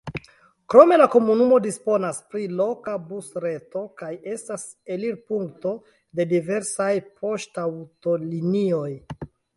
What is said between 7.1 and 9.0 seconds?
poŝtaŭtolinioj.